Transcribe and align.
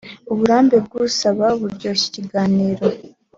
uburambe 0.31 0.77
bw’usaba 0.85 1.45
buryoshya 1.61 2.05
ikiganiro 2.09 2.85